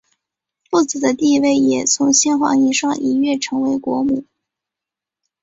[0.67, 4.25] 富子的地位也从先皇遗孀一跃成为国母。